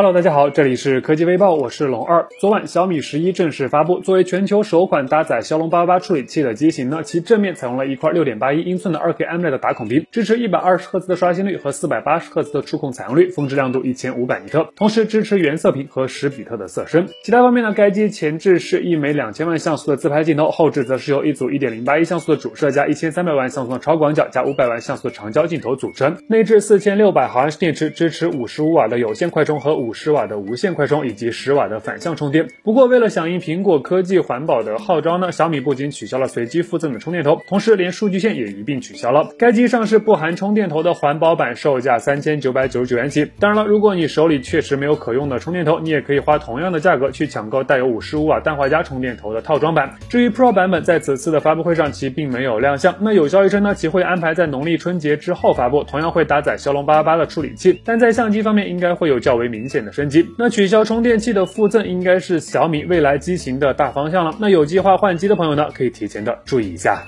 [0.00, 2.26] Hello，大家好，这里是科技微报，我是龙二。
[2.40, 17.06] 昨晚小米十一正式发布，作为全球首款搭载骁龙八八八处理器的机型呢，其正面采用了一块六点八一英寸的二 K AMOLED 打孔屏，支持一百二十赫兹的刷新率和四百八十赫兹的触控采样率，峰值亮度一千五百尼特，同时支持原色屏和十比特的色深。
[17.22, 26.16] 其他方面呢，该机前置是一枚两千万像素的自拍镜头，后置则是由一组一点零八一像素的主摄加一千三百万像素的超广角加五百万像素的长焦镜头组成。
[26.26, 30.70] 内置四千六百毫安时电池，支持五十五瓦的有线快充和五十瓦的无线。
[30.70, 32.46] 快充以及十瓦的反向充电。
[32.62, 39.28] 不过，为了响应苹果科技环保的号召呢，小米不仅取消了随机附赠的充电头，同时连数据线也一并取消了。
[39.36, 43.30] 该机上市不含充电头的环保版，售价三千九百九十九元起。
[43.40, 49.96] 当然了，如果你手里确实没有可用的充电头，你也可以花同样的价格去抢购带有五十五瓦氮化镓充电头的套装版。
[50.08, 52.94] 至于 Pro 版本，在此次的发布会上其并没有亮相。
[53.00, 60.28] 那有消息称呢，其会安排在农历春节之后发布，同样会搭载骁龙八八八的处理器，但在相机方面应该会有较为明线的升级。
[60.36, 64.34] 那取消充电器的附赠应该是小米未来机型的大方向了。
[64.38, 67.02] 那有计划换机的朋友呢，可以提前的注意一下。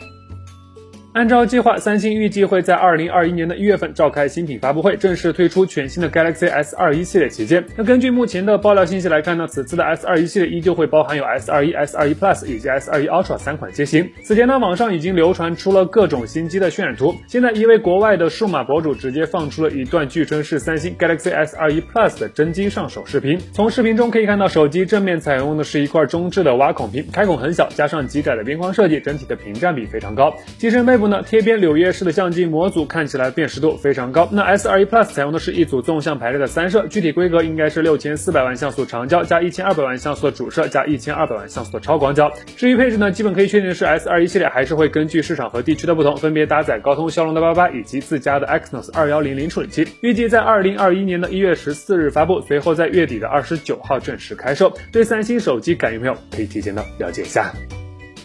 [1.12, 7.62] 按照计划，三星预计会在二零二一年的一月份召开新品发布会，正式推出全新的 Galaxy S 二一系列旗舰。
[7.76, 14.08] 那根据目前的爆料信息来看呢，此次的 S 二一系列依旧会包含有 S 二一、S 二一 Plus 以及 S 二一 Ultra 三款机型。
[14.22, 17.14] 此前呢，网上已经流传出了各种新机的渲染图。
[17.26, 23.38] 现在一位国外的数码博主直接放出了一段据称是三星 Galaxy S 二一 Plus 的真机上手视频。
[23.52, 30.34] 从视频中可以看到，手机正面采用的是一块中置的挖孔屏，开孔很小，加上极窄的边框设计，整体的屏占比非常高。
[30.56, 31.92] 机身背部呢，贴边柳叶。
[31.92, 34.26] 式的相机模组看起来辨识度非常高。
[34.32, 42.32] 那 S 二一 Plus 采用的是一组纵向排列的三摄，具体规格应该是六千四百万像素长焦加一千二百万像素的主摄加一千二百万像素的超广角。
[42.56, 49.86] 至于配置呢，基本可以确定是 S 二一系列还是会根据市场和地区的不同，分别搭载高通骁龙的八八八以及自家的 Exynos 二幺零零处理器。
[50.00, 54.72] 预计在二零二一年的一月十四日发布，随后在月底的二十九号正式开售。
[54.90, 57.52] 对三星手机感兴趣的朋友可以提前的了解一下。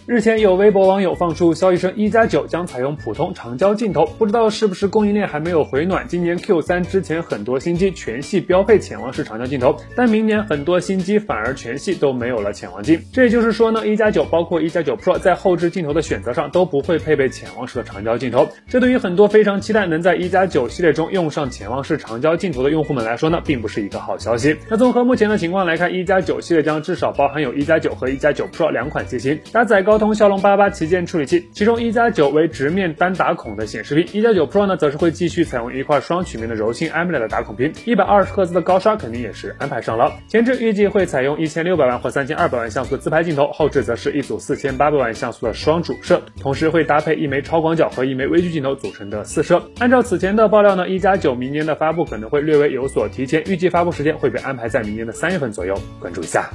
[0.07, 6.07] 日前有微博网友放出消息称，一加九将采用普通长焦镜头，不知道是不是供应链还没有回暖。
[6.07, 13.01] 今年 Q 三之前很多新机全系标配潜望式长焦镜头，但明年很多新机反而全系都没有了潜望镜。
[13.11, 18.47] 这也就是说呢，一加九包括一加九 Pro 在后置镜头的选择上都不会配备潜望式的长焦镜头。
[18.69, 24.55] 这对于很多非常期待能在一加九系列中用上潜望式长焦镜头的用户们来说呢，并不是一个好消息。
[24.69, 40.13] 那综合目前的情况来看，一加九系列将至少包含有一加九和一加九 Pro 两款机型，搭载高通骁龙八八旗舰处理器，其中一加九为直面单打孔的显示屏，一加九 Pro 呢则是会继续采用一块双曲面的柔性 AMOLED 的打孔屏，一百二十赫兹的高刷肯定也是安排上了。
[40.27, 49.61] 前置预计会采用一千六百万或三千二百万像素自拍镜头，后置则是一组四千八百万像素的双主摄，同时会搭配一枚超广角和一枚微距镜头组成的四摄。
[49.79, 56.49] 按照此前的爆料呢，一加九明年的发布可能会略微有所提前，预计发布时间会被安排在明年的三月份左右，关注一下。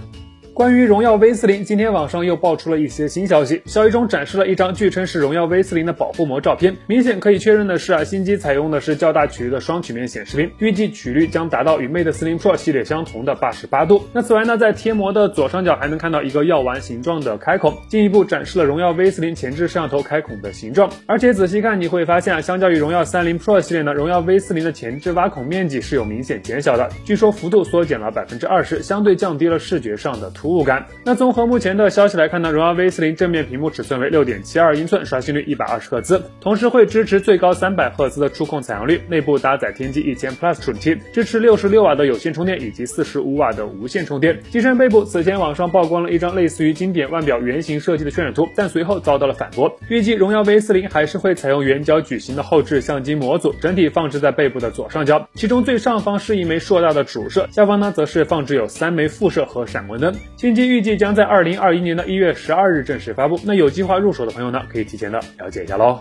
[0.54, 3.62] 关于荣耀 V 四零，今天网上又爆出了一些新消息。
[3.64, 14.02] 消息中展示了一张据称是荣耀 V 四零的保护膜照片，明显可以确认的是啊，新机采用的是较大曲率的双曲面显示屏，预计曲率将达到与 Mate 四零 Pro 系列相同的八十八度。
[14.12, 20.90] 那此外呢，在贴膜的左上角还能看到一个药丸形状的开孔，进一步展示了荣耀 V 四零前置摄像头开孔的形状。
[21.06, 30.84] 而且仔细看你会发现啊，相较于荣耀三零 Pro 系列呢，荣耀 V 四零的前置挖孔面积是有明显减小的，据说幅度缩减了百分之二十，相对降低了视觉上的突兀感。
[31.04, 44.36] 那综合目前的消息来看呢，荣耀 V 四零正面屏幕尺寸为六点七二英寸，刷新率一百二十赫兹，同时会支持最高三百赫兹的触控采样率，内部搭载天玑一千 Plus 处理器，支持六十六瓦的有线充电以及四十五瓦的无线充电。
[44.50, 49.72] 机身背部此前网上曝光了一张类似于经典腕表圆形设计的渲染图，但随后遭到了反驳。
[49.88, 60.12] 预计荣耀 V 四零还是会采用圆角矩形的后置相机模组，整体放置在背部的左上角，其中最上方是一枚硕大的主摄，下方呢则是放置有三枚副摄和闪光灯。
[60.42, 66.00] 新机预计将在二零二一年的一月十二日正式发布，那有计划入手的朋友呢，可以提前的了解一下喽。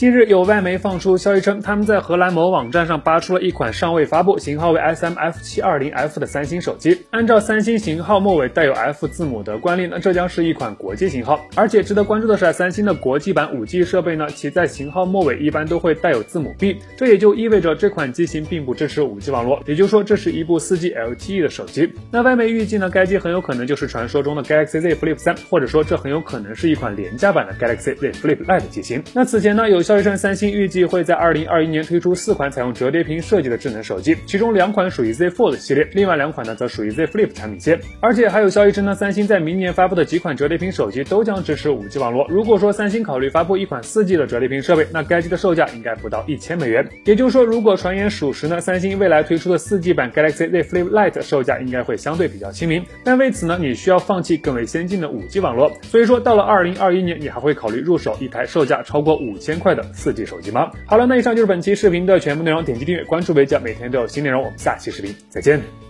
[0.00, 7.02] 近日有外媒放出消息称，他们在荷兰某网站上扒出了一款尚未发布、型号为 SMF720F 的三星手机。
[7.10, 11.38] 按照三星型号末尾带有 F 字母的惯例，那这将是一款国际型号。
[11.54, 19.62] 而且值得关注的是，三星的国际版 5G 设备呢，其在型号末尾一般都会带有字母 B，这也就意味着这款机型并不支持 5G 网络。
[19.66, 21.92] 也就是说，这是一部 4G LTE 的手机。
[22.10, 29.02] 那外媒预计呢，该机很有可能就是传说中的 Galaxy Z Flip 3，或者说这很有可能是一款廉价版的 Galaxy Z Flip Lite 机型。
[29.12, 37.80] 那此前呢，有消息称，三星预计会在二零二一年推出四款采用折叠屏设计的智能手机，其中两款属于 Z Fold 系列，另外两款呢则属于 Z Flip 产品线。
[37.98, 42.24] 而且还有消息称呢，三星在明年发布的几款折叠屏手机都将支持五 G 网络。
[42.28, 46.88] 如果说三星考虑发布一款四 G 的折叠屏设备，那该机的售价应该不到一千美元。
[47.04, 52.80] 也就是说，如果传言属实呢，三星未来推出的四 G 版 Galaxy Z Flip Lite 售价应该会相对比较亲民。
[53.02, 55.72] 但为此呢，你需要放弃更为先进的五 G 网络。
[55.82, 60.70] 所以说，到了二零二一年，你还会考虑入手一台售价超过五千块的四 G 手机吗？
[60.86, 62.64] 好了，那以上就是本期视频的全部内容。
[62.64, 64.42] 点击订阅，关注维教，每天都有新内容。
[64.42, 65.89] 我们下期视频再见。